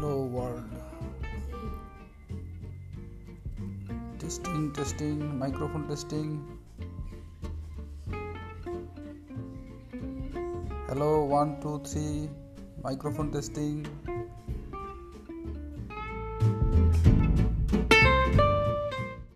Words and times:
Hello 0.00 0.24
world. 0.24 0.64
Testing, 4.18 4.72
testing, 4.72 5.38
microphone 5.38 5.86
testing. 5.88 6.40
Hello, 10.88 11.24
one, 11.24 11.60
two, 11.60 11.82
three, 11.84 12.30
microphone 12.82 13.30
testing. 13.30 13.86